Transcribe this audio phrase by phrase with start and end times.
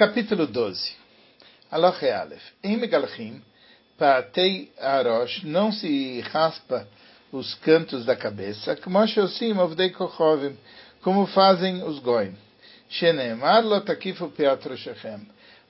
[0.00, 0.96] Capítulo 12.
[1.70, 2.40] Aloche Aleph.
[2.64, 3.42] Em Megalchim,
[3.98, 6.88] Patei Arosh, não se raspa
[7.30, 8.78] os cantos da cabeça,
[11.02, 12.34] como fazem os goim.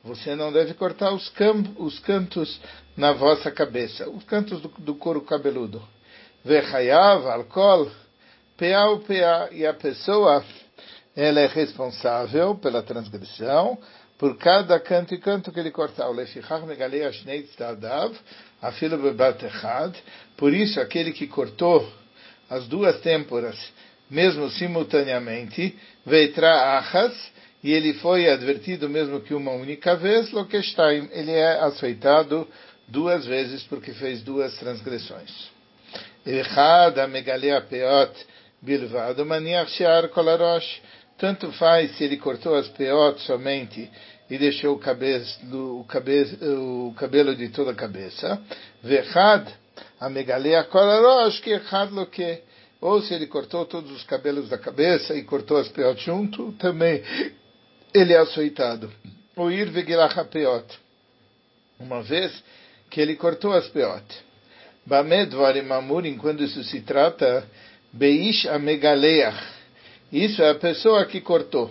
[0.05, 1.33] Você não deve cortar os,
[1.77, 2.61] os, cantos
[2.97, 5.83] na vossa cabeça, os cantos do, do couro cabeludo.
[6.45, 7.91] Vechayav, alcool,
[8.57, 10.45] peau, pea, e a pessoa
[11.17, 13.77] ela é responsável pela transgressão,
[14.21, 16.07] por cada canto e canto que ele cortar.
[20.37, 21.91] Por isso, aquele que cortou
[22.51, 23.57] as duas têmporas,
[24.11, 27.15] mesmo simultaneamente, veitra achas,
[27.65, 32.47] e ele foi advertido mesmo que uma única vez, lokestein, ele é açoitado
[32.87, 35.49] duas vezes porque fez duas transgressões.
[36.27, 38.13] Echad megalea peot
[38.61, 40.83] bilvado maniach shear kolarosh,
[41.21, 43.91] tanto faz se ele cortou as peot somente
[44.31, 44.81] e deixou o,
[45.53, 48.41] o, o cabelo de toda a cabeça.
[48.83, 49.49] Vechad,
[49.99, 52.43] a megalea kolarosh, que echad lo que.
[52.81, 57.03] Ou se ele cortou todos os cabelos da cabeça e cortou as peot junto, também
[57.93, 58.91] ele é açoitado.
[59.37, 60.65] O ir vegilach peot.
[61.79, 62.33] Uma vez
[62.89, 64.05] que ele cortou as peot.
[64.87, 67.47] Bamed varim amurim, quando isso se trata,
[67.93, 69.61] beish amegaleach
[70.13, 71.71] isso é a pessoa que cortou.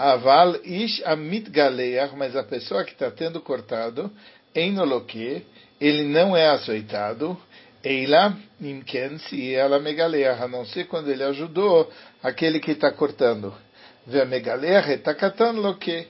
[0.00, 4.10] Aval ish amit galeach, mas a pessoa que está tendo cortado,
[4.54, 5.44] enoloque,
[5.78, 7.38] ele não é açoitado,
[7.84, 13.54] eila imken se ela megaleach, a não ser quando ele ajudou aquele que está cortando.
[14.06, 16.08] Ve megaleach etakatan loque,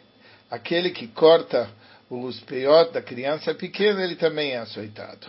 [0.49, 1.69] aquele que corta
[2.09, 5.27] os peiot da criança pequena, ele também é açoitado.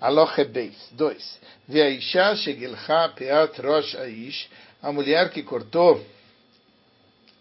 [0.00, 0.78] Aloche beis.
[0.92, 1.38] Dois.
[1.68, 4.48] Ve aisha shegilcha peat rosh aish,
[4.80, 6.02] a mulher que cortou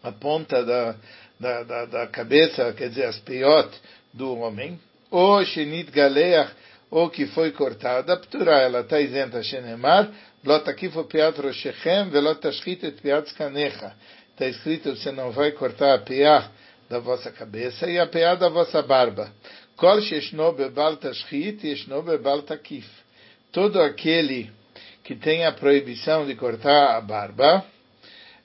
[0.08, 0.96] a ponta da,
[1.40, 3.70] da, da, da cabeça, quer dizer, as peiot
[4.14, 4.80] do homem,
[5.12, 6.52] ou shenit galeach,
[6.90, 10.10] ou que foi cortada, ptura, ela está isenta, shenemar,
[10.44, 13.94] lotakifu piat roshechem, velotashchit et piat skanecha.
[14.32, 16.50] Está escrito, você não vai cortar a peá
[16.90, 19.32] da vossa cabeça e a peá da vossa barba.
[19.76, 22.88] Kol sheshno bebal tashchit, yeshno bebal takif.
[23.52, 24.52] Todo aquele
[25.04, 27.66] que tem a proibição de cortar a barba,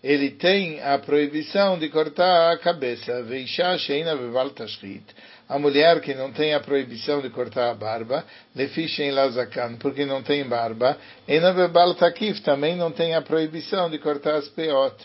[0.03, 3.23] ele tem a proibição de cortar a cabeça.
[3.23, 4.17] Veisha sheina
[4.51, 5.05] tashrit.
[5.49, 8.25] A mulher que não tem a proibição de cortar a barba,
[8.57, 10.97] lefishem lazakan, porque não tem barba,
[11.29, 14.97] ena beval takif, também não tem a proibição de cortar as peot.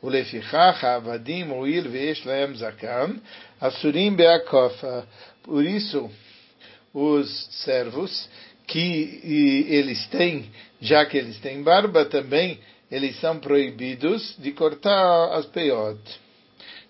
[0.00, 3.20] O lefichach, avadim, uil, veish laem zakan,
[3.60, 5.06] asurim beakofa.
[5.42, 6.10] Por isso,
[6.94, 8.28] os servos
[8.66, 10.50] que eles têm,
[10.80, 12.58] já que eles têm barba também,
[12.90, 16.00] eles são proibidos de cortar as peiot.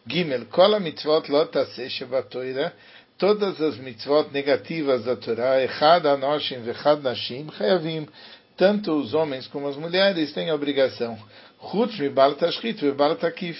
[0.07, 1.53] Gimel, kol mitzvot lot
[1.91, 2.73] shebatoira,
[3.19, 8.09] todas as mitzvot negativas da Torá, echad anoshim vechad nashim, chayavim,
[8.57, 11.19] tanto os homens como as mulheres têm a obrigação.
[11.71, 13.59] Chutz mi baltashchit ve baltakif.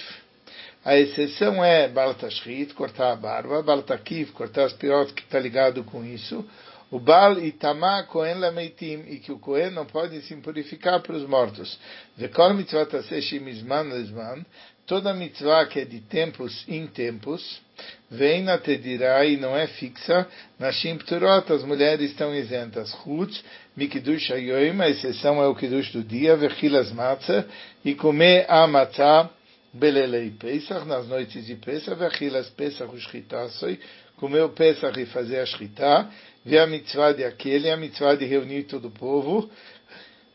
[0.83, 6.03] A exceção é baltashchit, cortar a barba, baltakif, cortar as peiot que está ligado com
[6.03, 6.43] isso,
[6.91, 11.25] o Baal Itamá Kohen Lameitim, e que o Kohen não pode se purificar para os
[11.25, 11.79] mortos.
[12.17, 14.45] Vekol mitzvah taseshim izman lezman,
[14.85, 17.61] toda mitzvah que é de tempos em tempos,
[18.09, 20.27] vem na tedirá e não é fixa,
[20.59, 22.91] na Pturot as mulheres estão isentas.
[23.01, 23.41] Chutz,
[23.75, 27.45] Mikidush Ayoim, a exceção é o Kiddush do dia, Vechilas Matzah,
[27.85, 29.29] e comer a matzah,
[29.73, 33.79] Belelei Pesach, nas noites de Pesach, Vechilas Pesach, o Shchitassoi,
[34.21, 36.07] comer o Pesach e fazer a Shchitah,
[36.45, 39.49] ver a mitzvah de aquele, a mitzvah de reunir todo o povo,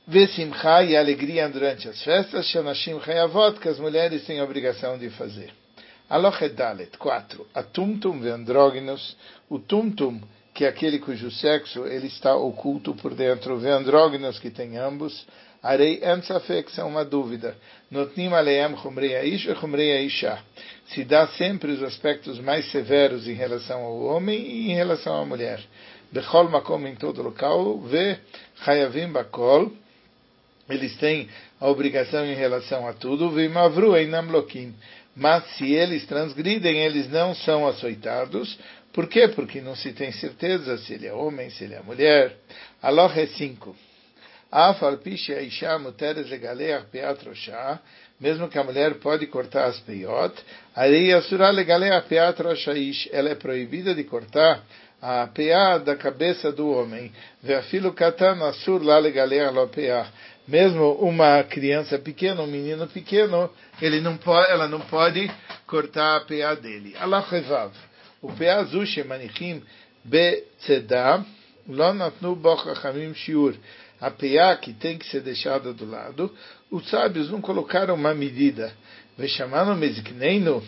[0.09, 4.99] ver simcha e alegria durante as festas, shanashim chayavot, que as mulheres têm a obrigação
[4.99, 5.53] de fazer.
[6.11, 7.47] Alochedalet, 4.
[7.55, 9.17] A tumtum veandrógenos,
[9.49, 10.21] o tumtum,
[10.53, 15.25] que é aquele cujo sexo ele está oculto por dentro, veandrógenos, que tem ambos,
[15.67, 17.57] Arei Ensafek são uma dúvida.
[17.91, 20.09] Notnim aleem chumrei aish e chumrei.
[20.87, 25.25] Se dá sempre os aspectos mais severos em relação ao homem e em relação à
[25.25, 25.61] mulher.
[26.13, 28.17] Bechol makom em todo local, ve
[28.65, 29.73] chayavim bakol,
[30.71, 31.29] eles têm
[31.61, 34.73] a obrigação em relação a tudo, vimavru einam lokim.
[35.17, 38.57] Mas se eles transgridem, eles não são açoitados.
[38.93, 39.27] Por quê?
[39.27, 42.37] Porque não se tem certeza se ele é homem, se ele é mulher.
[42.81, 43.86] Aloh é 5.
[48.19, 50.35] Mesmo que a mulher pode cortar as peiot,
[50.75, 50.87] ela
[53.29, 54.63] é proibida de cortar
[55.03, 57.13] a peá da cabeça do homem.
[59.73, 60.07] Peá.
[60.49, 63.51] Mesmo uma criança pequena, um menino pequeno,
[63.83, 65.31] ele não pode, ela não pode
[65.67, 66.95] cortar a PA dele.
[66.99, 67.71] Allah.
[68.23, 69.63] O PA Zushe Manichim
[70.05, 71.23] Betzedá,
[71.69, 73.57] Lo Natnu Bochachamim Shiur.
[74.01, 76.35] A PA que tem que ser deixada do lado,
[76.71, 78.73] os sábios não colocaram uma medida.
[79.17, 80.63] Veshamaram Mezikneinu,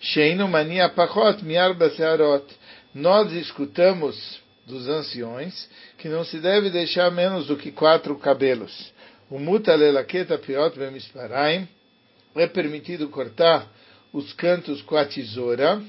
[0.00, 2.44] Sheinu Mania Pachot Miarba Searot.
[2.92, 5.68] Nós escutamos dos anciões
[5.98, 8.92] que não se deve deixar menos do que quatro cabelos.
[9.30, 11.68] O mutalelaketa piot bemisparaim
[12.34, 13.66] é permitido cortar
[14.12, 15.82] os cantos com a tesoura.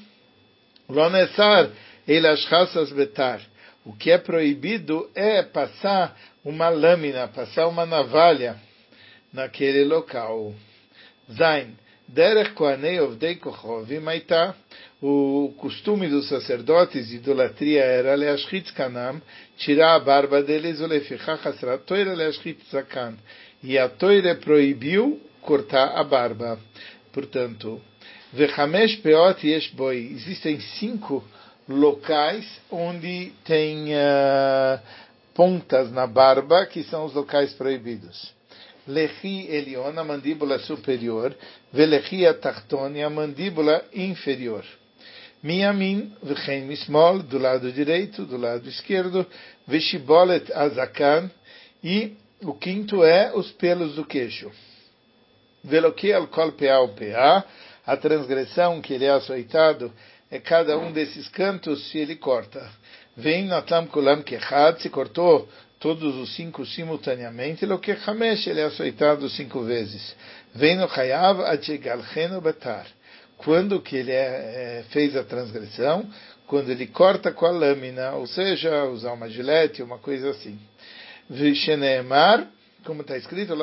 [0.87, 1.69] Lonesar
[2.07, 3.41] elashchasas betar.
[3.85, 8.55] O que é proibido é passar uma lâmina, passar uma navalha
[9.31, 10.53] naquele local.
[11.31, 11.75] Zain.
[12.07, 14.55] Derech Kohanei Ovdei Kochovim Aitá.
[15.01, 19.21] O costume dos sacerdotes de idolatria era Leashchit Kanam,
[19.57, 23.15] tirar a barba deles, o Lefichach Asrat Toira Leashchit Zakan.
[23.61, 26.59] E a Toira proibiu cortar a barba.
[27.11, 27.81] Portanto,
[28.33, 30.11] Vechamesh Peot Yesh Boi.
[30.13, 31.23] Existem cinco
[31.67, 34.79] locais onde tem uh,
[35.33, 38.33] pontas na barba, que são os locais proibidos.
[38.87, 41.35] Lechi Elion, a mandíbula superior,
[41.73, 44.63] Velechi Atachton, mandíbula inferior.
[45.41, 49.25] Miyamin, Vechem Mismol, do lado direito, do lado esquerdo,
[49.67, 51.29] Veshibolet Azakan,
[51.83, 54.51] e o quinto é os pelos do queixo.
[55.63, 57.43] Veloki al kol pea pea,
[57.85, 59.91] a transgressão que ele é açoitado
[60.35, 62.69] é cada um desses cantos se ele corta.
[63.17, 65.47] Vem natam kulam kechad, se cortou
[65.79, 70.15] todos os cinco simultaneamente, lo que Hamesh ele é açoitado cinco vezes.
[70.53, 72.87] Vem no Hayav Achegalcheno Batar.
[73.37, 76.09] Quando que ele é, é, fez a transgressão?
[76.47, 80.57] Quando ele corta com a lâmina, ou seja, usar uma gilete, uma coisa assim.
[81.29, 82.47] Visheneemar,
[82.85, 83.53] como está escrito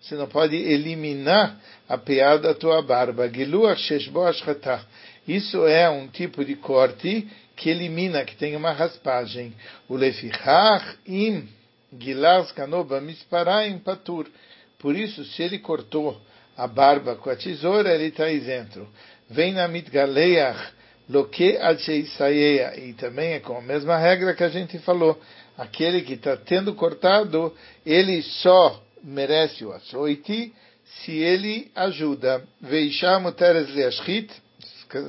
[0.00, 3.30] você não pode eliminar a piada da tua barba.
[5.28, 9.54] Isso é um tipo de corte que elimina, que tem uma raspagem.
[9.88, 9.96] O
[11.06, 11.48] im
[13.02, 14.26] misparaim patur.
[14.78, 16.20] Por isso, se ele cortou
[16.56, 18.88] a barba com a tesoura, ele está isento.
[19.30, 20.72] Vem na mitgaleach
[21.60, 22.78] adsheisayeia.
[22.80, 25.20] E também é com a mesma regra que a gente falou.
[25.56, 27.54] Aquele que está tendo cortado,
[27.86, 30.52] ele só merece o açoite
[30.84, 32.42] se ele ajuda.
[32.60, 34.30] Veisham teres leashchit,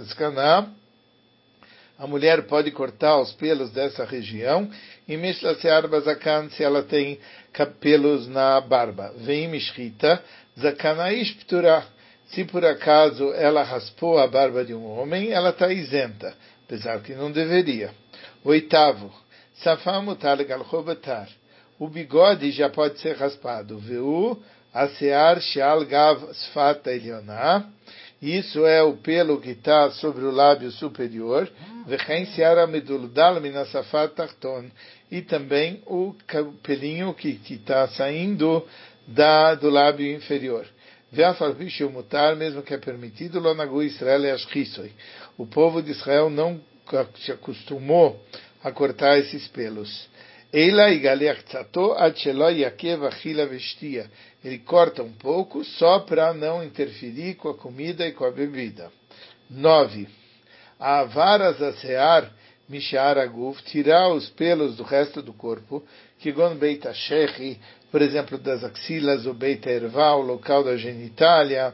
[0.07, 0.69] skaná
[1.97, 4.69] a mulher pode cortar os pelos dessa região
[5.07, 7.17] e Mishlasear Bazakan se ela tem
[7.79, 9.13] pelos na barba.
[9.19, 10.21] Vem Mishchita,
[10.59, 11.85] Zakanaish Ptura.
[12.27, 17.13] Se por acaso ela raspou a barba de um homem, ela está isenta, apesar que
[17.13, 17.91] não deveria.
[18.43, 19.13] Oitavo,
[19.63, 21.29] Safamutar Galchobatar.
[21.79, 23.77] O bigode já pode ser raspado.
[23.79, 24.41] Veu
[24.73, 27.65] Asear Shal Gav Sfata Elioná.
[28.21, 31.49] Isso é o pelo que está sobre o lábio superior.
[35.11, 36.15] E também o
[36.63, 38.65] pelinho que está saindo
[39.07, 40.65] da, do lábio inferior.
[41.89, 44.31] mutar, mesmo que é permitido, Lonagu Israel e
[45.37, 46.59] O povo de Israel não
[47.19, 48.19] se acostumou
[48.65, 50.09] a cortar esses pelos.
[50.51, 50.99] Eila e
[53.45, 54.09] vestia.
[54.43, 58.91] Ele corta um pouco só para não interferir com a comida e com a bebida.
[59.51, 60.07] 9.
[60.79, 62.31] Avaras asear
[62.67, 65.83] mishar aguf, tirar os pelos do resto do corpo,
[66.19, 67.59] que gon beita shechi,
[67.91, 71.73] por exemplo, das axilas, o beita erva, o local da genitália,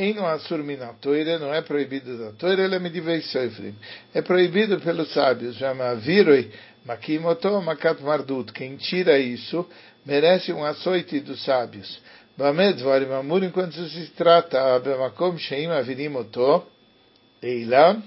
[0.00, 3.74] em no asur minatoire, não é proibido da toire, ele é medivei soifrim.
[4.14, 6.50] É proibido pelos sábios, chama viroi,
[6.86, 8.50] makimoto makat mardut.
[8.52, 9.68] Quem tira isso,
[10.06, 12.00] merece um açoite dos sábios.
[12.36, 16.64] Bamed varim amur, enquanto se trata, abemakom sheim avirim oto,
[17.42, 18.02] eila,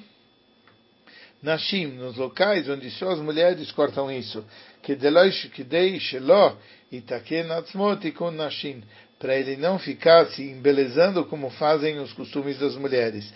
[1.44, 4.44] Nashim, nos locais onde só as mulheres cortam isso.
[4.82, 6.58] Que deixe lo
[6.90, 8.82] itaken atzmot com Nashim,
[9.24, 13.34] para ele não ficar se embelezando como fazem os costumes das mulheres.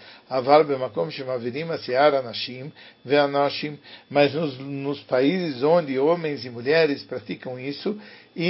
[4.10, 7.98] Mas nos, nos países onde homens e mulheres praticam isso.
[8.36, 8.42] Se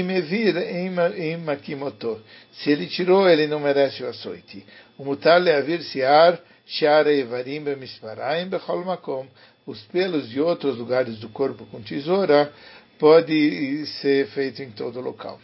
[2.71, 4.65] ele tirou, ele não merece o açoite.
[4.97, 6.41] O mutar leavir siar
[9.67, 12.51] os pelos de outros lugares do corpo com tesoura
[12.97, 15.39] pode ser feito em todo local.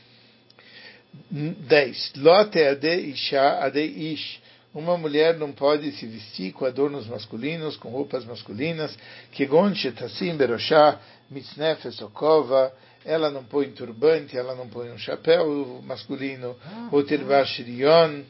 [1.32, 2.14] 10.
[2.18, 4.42] Lote ade isha ade ish.
[4.74, 8.98] Uma mulher não pode se vestir com adornos masculinos, com roupas masculinas,
[9.32, 12.74] que gonche tassim beroshá, mitznefes okova,
[13.06, 16.56] ela não põe turbante, ela não põe um chapéu masculino,
[16.92, 18.24] ou tervashirion,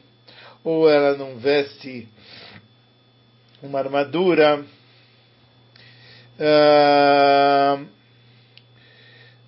[0.62, 2.06] ou ela não veste
[3.62, 4.62] uma armadura.
[6.38, 7.86] Uh,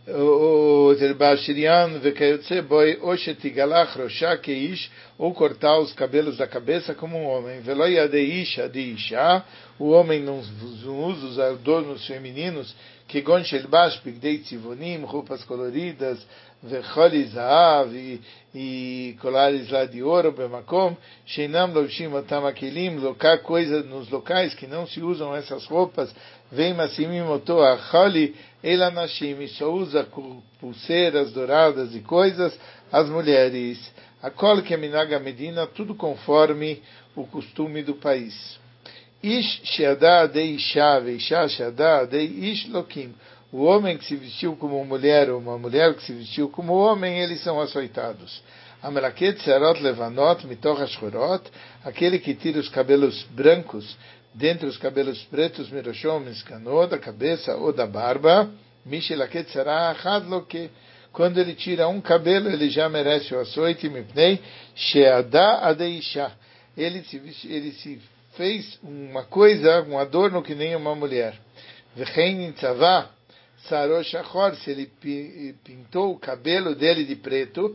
[0.08, 7.26] o Terbashirian vekayotse boi oshetigalach rosha keish ou cortar os cabelos da cabeça como um
[7.26, 7.60] homem.
[7.60, 9.44] Veloia de isha de isha,
[9.80, 12.72] o homem não usa os adornos femininos
[13.08, 16.24] que gonshel bash pigdei tzivonim, roupas coloridas,
[16.62, 17.92] vecholi zaav
[18.54, 24.66] e colares lá de ouro, bemakom, sheinam lovshim otam akelim, locar coisas nos locais que
[24.66, 26.14] não se usam essas roupas,
[26.50, 30.06] vem massimim oto acholi, ela nashim, só usa
[30.60, 32.58] pulseiras douradas e coisas,
[32.90, 33.78] as mulheres.
[34.22, 36.82] A kol minaga medina, tudo conforme
[37.14, 38.58] o costume do país.
[39.22, 43.14] Ish sheada de isha, veisha sheada de ish lokim.
[43.52, 47.20] O homem que se vestiu como mulher ou uma mulher que se vestiu como homem,
[47.20, 48.42] eles são açoitados.
[48.82, 51.42] Amelaket serot levanot mitoch ashchorot,
[51.84, 53.96] aquele que tira os cabelos brancos
[54.36, 58.50] dentre os cabelos pretos, miroshom, escano, da cabeça ou da barba,
[58.84, 60.70] mishelaket será hadloke.
[61.10, 64.38] Quando ele tira um cabelo, ele já merece o açoite, mipnei,
[64.74, 66.30] sheada adeisha.
[66.76, 67.16] Ele se,
[67.48, 67.98] ele se
[68.36, 71.34] fez uma coisa, um adorno que nem uma mulher.
[71.96, 73.08] Vechein tzavah,
[73.66, 74.92] saroshachor, se ele
[75.64, 77.74] pintou o cabelo dele de preto,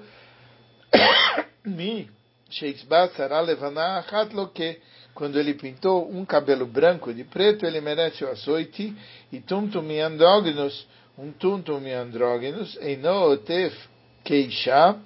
[1.65, 2.07] mi,
[2.51, 4.77] sheisba sará levaná hadloke
[5.13, 8.93] quando ele pintou um cabelo branco de preto, ele merece o açoite,
[9.31, 10.87] e tuntum andrógenos,
[11.17, 13.75] um tuntum andrógenos, e nootef
[14.23, 14.97] queixá,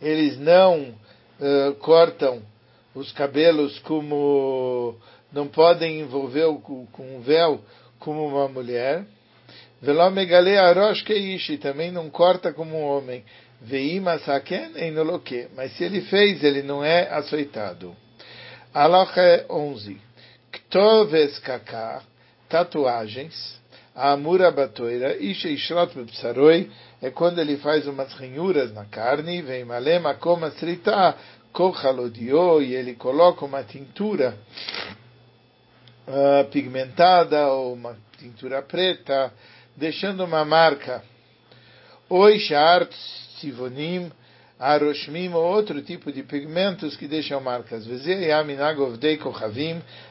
[0.00, 2.42] eles não uh, cortam
[2.94, 4.96] os cabelos como
[5.32, 7.60] não podem envolver com um véu
[7.98, 9.04] como uma mulher.
[9.82, 13.24] Velomegale arosh keishi também não corta como um homem.
[13.60, 15.48] Veima saken enoloke.
[15.56, 17.96] Mas se ele fez, ele não é açoitado.
[18.74, 19.96] Alacha 11.
[20.50, 22.02] Ktoves kaka,
[22.48, 23.62] tatuagens.
[23.94, 26.68] Amura batoira, isha ishrot bepsaroi,
[27.00, 31.14] é quando ele faz umas ranhuras na carne, vem malema como srita,
[31.52, 34.36] kochalodio, e ele coloca uma tintura
[36.08, 39.32] uh, pigmentada ou uma tintura preta,
[39.76, 41.00] deixando uma marca.
[42.10, 42.92] Oi shart
[43.38, 44.10] sivonim,
[44.58, 47.86] aroshmim ou outro tipo de pigmentos que deixam marcas.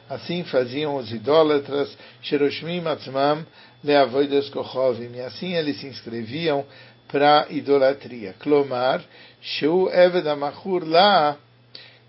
[0.10, 3.46] Assim faziam os idólatras, sheroshmim atzmam
[3.84, 5.16] leavoides kochovim.
[5.16, 6.66] E assim eles se inscreviam
[7.08, 8.34] para idolatria.
[8.40, 9.04] Clomar,
[9.42, 11.38] sheu eved amachur lá,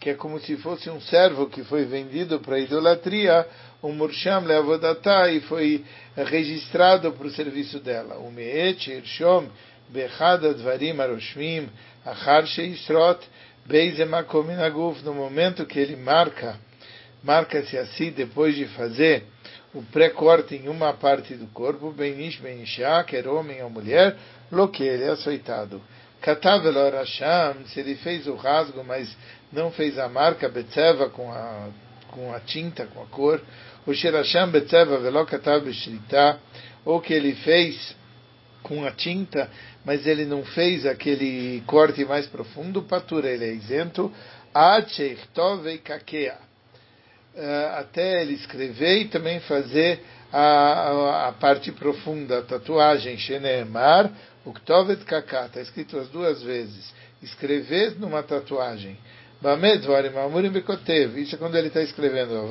[0.00, 3.47] que é como se fosse um servo que foi vendido para idolatria,
[3.83, 5.85] o mursham leavodatá, e foi
[6.17, 8.17] registrado para o serviço dela.
[8.17, 9.47] O meet, irshom,
[9.91, 11.69] bechad advarim aroshmim,
[12.05, 13.21] Achar Sheishrot
[13.67, 16.59] Beizemakom Aguf, no momento que ele marca,
[17.23, 19.25] marca-se assim depois de fazer
[19.73, 24.17] o pré-corte em uma parte do corpo, Benish Benishá, quer homem ou mulher,
[24.53, 25.81] lo que ele é açoitado.
[26.21, 29.14] Katav Elorasham, se ele fez o rasgo, mas
[29.53, 31.69] não fez a marca Betzeva com a,
[32.11, 33.41] com a tinta, com a cor,
[33.87, 35.67] o Sherasham Betzeva Velo Katav
[36.85, 37.97] ou que ele fez
[38.62, 39.50] com a tinta,
[39.85, 44.12] mas ele não fez aquele corte mais profundo, patura, ele é isento,
[47.37, 50.00] eh, até ele escrever e também fazer
[50.33, 54.11] a, a, a parte profunda, a tatuagem, Sheneemar,
[54.47, 58.97] Uktovet Kaká, está escrito as duas vezes, escrever numa tatuagem.
[61.17, 62.49] Isso é quando ele está escrevendo.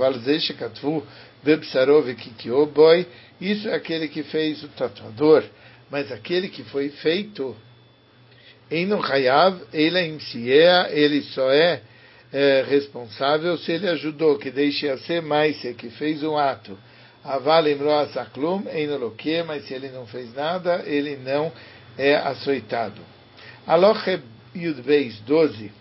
[3.42, 5.44] Isso é aquele que fez o tatuador
[5.90, 7.56] mas aquele que foi feito
[8.72, 11.82] em no Hayav, ele Siea, ele só é,
[12.32, 16.78] é, responsável se ele ajudou, que deixe a ser mais, que fez um ato.
[17.24, 21.52] Avalim Roasaklum, em Noloque, mas se ele não fez nada, ele não
[21.98, 23.02] é açoitado.
[23.66, 24.20] Aloche
[24.56, 25.72] Yudbeis 12.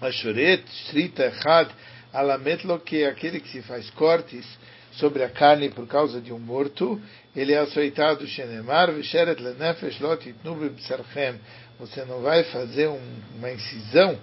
[0.00, 1.70] Ashuret, Srita Echad,
[2.12, 4.44] Alamet Loque, aquele que se faz cortes,
[4.92, 7.00] sobre a carne por causa de um morto,
[7.34, 11.36] ele é açoitado Shenemar, Visheret Lenefesh Lot Itnub B'Sarchem.
[11.78, 13.00] Você não vai fazer um,
[13.36, 14.18] uma incisão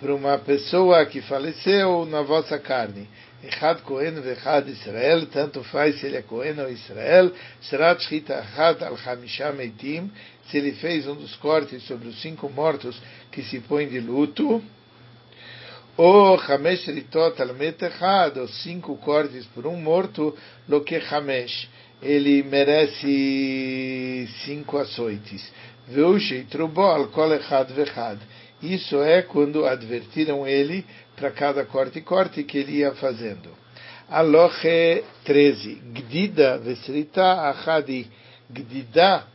[0.00, 3.08] para uma pessoa que faleceu na vossa carne.
[3.42, 8.82] Echad Cohen vechad Israel, tanto faz se ele é Cohen ou Israel, será Shchita Echad
[8.82, 10.10] al Hamisha Meitim,
[10.48, 14.62] se ele fez um dos cortes sobre os cinco mortos que se põem de luto,
[15.98, 20.36] O Hamesh Ritot al Metechad, os cinco cortes por um morto,
[20.68, 21.68] lo que Hamesh,
[22.02, 25.50] ele merece cinco açoites.
[25.88, 28.18] Veushei Trubo al Kol Echad Vechad.
[28.62, 30.84] Isso é quando advertiram ele
[31.14, 33.48] para cada corte e corte que ele ia fazendo.
[34.10, 35.82] Aloche 13.
[35.94, 38.06] Gdida vesrita achadi.
[38.50, 39.26] Gdida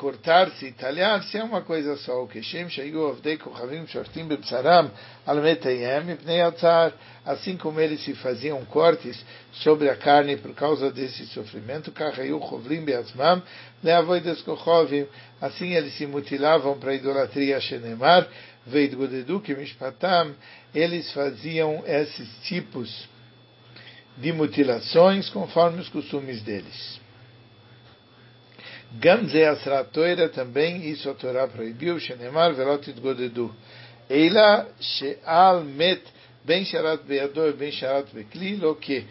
[0.00, 2.24] cortar-se, talhar-se é uma coisa só.
[2.24, 4.90] O que Shem Shayu Avdei Kochavim Shortim Bepsaram
[5.26, 11.26] Almetayem Ipnei Altzar, assim como eles se faziam cortes sobre a carne por causa desse
[11.26, 13.42] sofrimento, Kachayu Chovrim Beatzmam
[13.84, 15.06] Leavoides Kochovim,
[15.38, 18.26] assim eles se mutilavam para a idolatria Shenemar,
[18.66, 20.34] Veidgodedu Mishpatam,
[20.74, 23.06] eles faziam esses tipos
[24.16, 27.00] de mutilações conforme os costumes deles.
[28.98, 33.54] Gamze Asra Toira também, isso a Torá proibiu, Shenemar Velot Godedu.
[34.08, 36.02] Eila Sheal Met
[36.44, 39.04] Ben Sharat Beador Ben Sharat Bekli, que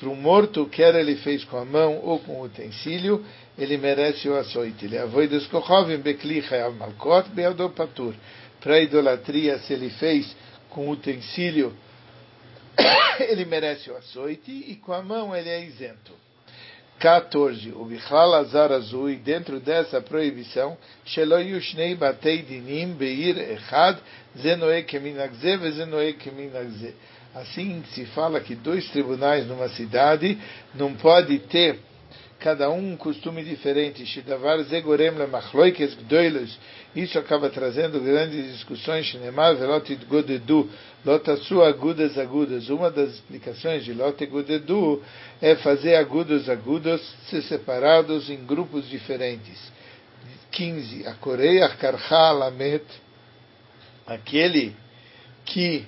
[0.00, 3.24] para o morto, quer ele fez com a mão ou com o utensílio,
[3.58, 4.86] ele merece o açoite.
[4.86, 8.14] Ele avoi descochovim Bekli Chayav Malkot Beador Patur.
[8.60, 10.34] Para idolatria, se ele fez
[10.70, 11.76] com utensílio,
[13.20, 16.27] ele merece o açoite, e com a mão ele é isento.
[16.98, 17.72] 14.
[17.72, 23.98] O Bichlal Azar Azui, dentro dessa proibição, Shelo Yushnei Batei Dinim Beir Echad,
[24.36, 26.94] Zenoe Keminagze, Vezenoe Keminagze.
[27.34, 30.38] Assim se fala que dois tribunais numa cidade
[30.74, 31.78] não pode ter
[32.40, 34.06] cada um um costume diferente.
[34.06, 36.58] Shidavar Zegorem Lemachloikes Gdoilos.
[36.94, 39.06] Isso acaba trazendo grandes discussões.
[39.06, 40.68] Shinemar Velot Godedu
[41.04, 42.68] Lotasu agudas agudas.
[42.68, 45.02] Uma das explicações de Lot Godedu
[45.40, 49.72] é fazer agudos agudos ser separados em grupos diferentes.
[50.52, 51.06] 15.
[51.06, 52.84] A Coreia Karha Lamet.
[54.06, 54.74] Aquele
[55.44, 55.84] que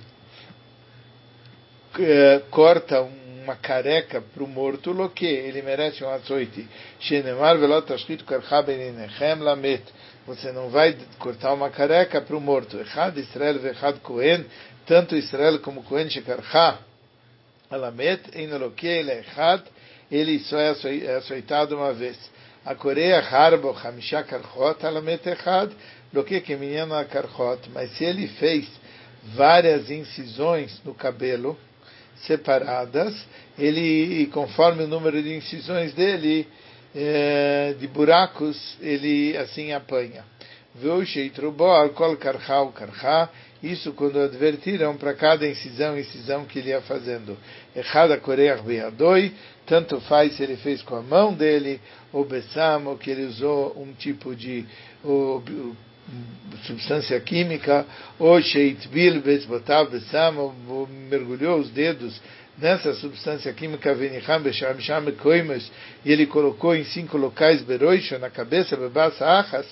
[1.99, 6.68] uh, corta um uma careca para o morto, lo que ele merece um açoite.
[7.00, 8.64] Shenemar velot tashkit karcha
[9.38, 9.82] lamet.
[10.26, 12.78] Você não vai cortar uma careca para o morto.
[12.78, 14.44] Echad Israel vechad Kohen,
[14.87, 16.78] tanto Israel como Kohen shekarcha
[17.70, 19.62] alamet, em lo que ele é echad,
[20.11, 22.19] ele só é açoitado uma vez.
[22.65, 25.71] A Coreia harbo hamisha karchot alamet echad,
[26.12, 27.71] lo que que menino a karchot.
[27.73, 28.69] Mas se ele fez
[29.34, 31.56] várias incisões no cabelo,
[32.26, 33.15] separadas,
[33.59, 36.47] ele, conforme o número de incisões dele,
[36.95, 40.25] é, de buracos, ele assim apanha.
[43.63, 47.37] Isso quando advertiram para cada incisão, incisão que ele ia fazendo.
[47.76, 48.19] Errada
[48.65, 49.33] beadoi,
[49.67, 51.80] tanto faz se ele fez com a mão dele,
[52.13, 54.65] ou besamo, que ele usou um tipo de
[55.04, 55.43] ou,
[56.65, 57.86] substância química,
[58.19, 60.54] ou sheitbil bezbotav besam,
[61.08, 62.21] mergulhou os dedos
[62.58, 64.76] nessa substância química venicham besham
[65.19, 65.71] koimes,
[66.04, 69.67] e ele colocou em cinco locais beroisha na cabeça bebasa achas,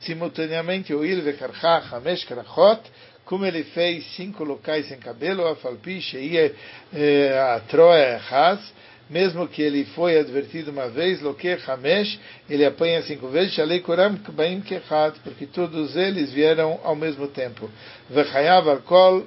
[0.00, 2.82] simultaneamente o il vekarcha hamesh krachot,
[3.24, 6.54] como ele fez cinco locais sem cabelo, a falpi sheia
[6.92, 8.60] eh, a troia chas,
[9.08, 15.18] mesmo que ele foi advertido uma vez, Loke Hamesh, ele apanha cinco vezes, Shalei Kechat,
[15.22, 17.70] porque todos eles vieram ao mesmo tempo.
[18.08, 19.26] Vechayav Alkol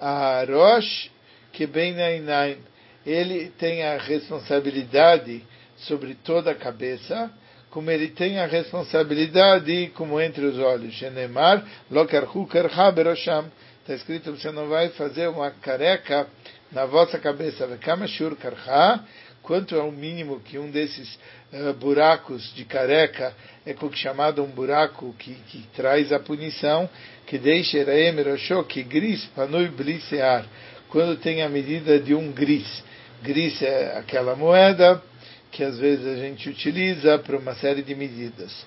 [0.00, 1.10] Arosh
[1.52, 2.58] Kebeinainaim.
[3.04, 5.42] Ele tem a responsabilidade
[5.76, 7.30] sobre toda a cabeça,
[7.70, 10.94] como ele tem a responsabilidade como entre os olhos.
[10.94, 13.50] Shenemar Lokarhu Kerha Berosham.
[13.80, 16.26] Está escrito, você não vai fazer uma careca
[16.70, 17.66] na vossa cabeça,
[19.42, 21.18] quanto é o mínimo que um desses
[21.50, 26.88] uh, buracos de careca é chamado um buraco que, que traz a punição,
[27.26, 27.78] que deixa
[28.64, 30.44] que gris panui blisear,
[30.90, 32.84] quando tem a medida de um gris.
[33.22, 35.02] Gris é aquela moeda
[35.50, 38.66] que às vezes a gente utiliza para uma série de medidas.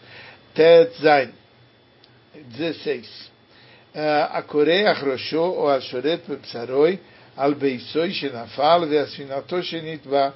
[0.56, 1.30] Tet Zain,
[2.34, 3.33] 16.
[3.96, 7.00] A Coreia Roshô ou a Shoret Pepsaroi,
[7.38, 10.34] al beisoi shenafal ve'asfinato shenitba.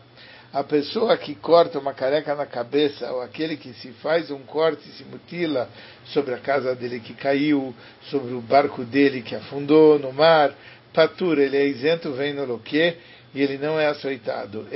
[0.53, 4.87] A pessoa que corta uma careca na cabeça, ou aquele que se faz um corte
[4.87, 5.67] e se mutila
[6.05, 7.73] sobre a casa dele que caiu,
[8.11, 10.53] sobre o barco dele que afundou no mar,
[10.93, 12.95] patura, ele é isento, vem no loque,
[13.33, 14.67] e ele não é açoitado.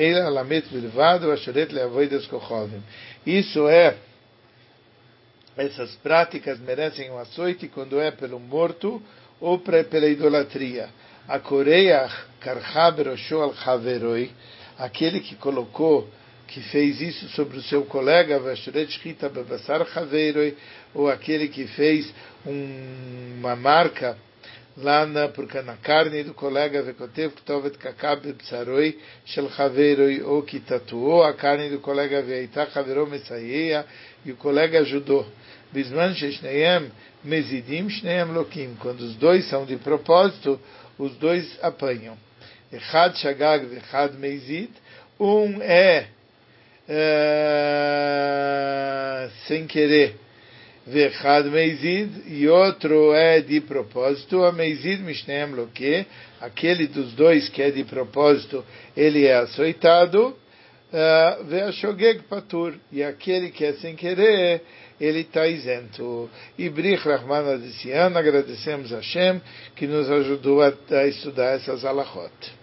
[3.26, 3.96] Isso é,
[5.62, 9.02] essas práticas merecem um açoite quando é pelo morto
[9.40, 10.90] ou pela idolatria
[11.28, 14.32] a Coreia Karhaberosho al Haveroi,
[14.78, 16.10] aquele que colocou,
[16.48, 18.42] que fez isso sobre o seu colega,
[20.94, 22.14] ou aquele que fez
[22.46, 24.18] um, uma marca
[24.76, 26.84] lá na, porque na carne do colega
[30.26, 32.22] ou que tatuou a carne do colega
[34.26, 35.26] e o colega ajudou.
[35.74, 36.92] Bisman sheshneiem
[37.24, 38.76] mezidim shneiem lokim.
[38.80, 40.60] Quando os dois são de propósito,
[40.98, 42.18] os dois apanham.
[42.72, 44.70] Echad shagag vechad meizid.
[45.20, 46.08] Um é,
[46.90, 47.72] é
[49.48, 50.16] sem querer
[50.86, 56.08] Vechad Meizid, e outro é de propósito, a Meizid Mishneem Loke,
[56.40, 58.66] aquele dos dois que é de propósito,
[58.98, 60.36] ele é açoitado,
[61.48, 64.64] Veashogeg Patur, e aquele que é sem querer,
[65.02, 66.30] ele está isento.
[66.58, 67.60] E Brich Rahman
[67.92, 69.42] ano, agradecemos a Hashem
[69.76, 72.32] que nos ajudou a, a estudar essas alachot.